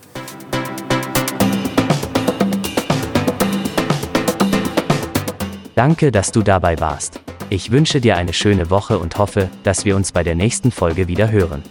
Danke, 5.74 6.10
dass 6.10 6.32
du 6.32 6.42
dabei 6.42 6.80
warst. 6.80 7.20
Ich 7.50 7.70
wünsche 7.70 8.00
dir 8.00 8.16
eine 8.16 8.32
schöne 8.32 8.68
Woche 8.68 8.98
und 8.98 9.16
hoffe, 9.16 9.48
dass 9.62 9.84
wir 9.84 9.96
uns 9.96 10.12
bei 10.12 10.22
der 10.22 10.34
nächsten 10.34 10.70
Folge 10.70 11.08
wieder 11.08 11.30
hören. 11.30 11.62